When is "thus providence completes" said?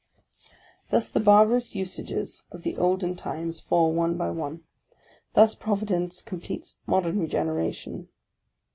5.35-6.79